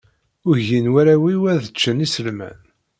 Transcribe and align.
Ugin 0.49 0.87
warraw-iw 0.93 1.43
ad 1.51 1.61
ččen 1.73 2.03
iselman. 2.05 2.59